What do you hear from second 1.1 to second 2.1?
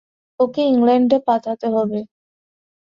পাঠাতে হবে।